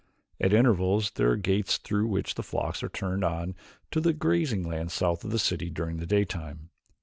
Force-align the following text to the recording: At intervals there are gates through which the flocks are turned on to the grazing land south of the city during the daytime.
At 0.39 0.51
intervals 0.51 1.11
there 1.11 1.29
are 1.29 1.35
gates 1.35 1.77
through 1.77 2.07
which 2.07 2.33
the 2.33 2.41
flocks 2.41 2.81
are 2.81 2.89
turned 2.89 3.23
on 3.23 3.53
to 3.91 4.01
the 4.01 4.13
grazing 4.13 4.63
land 4.63 4.91
south 4.91 5.23
of 5.23 5.29
the 5.29 5.37
city 5.37 5.69
during 5.69 5.97
the 5.97 6.07
daytime. 6.07 6.71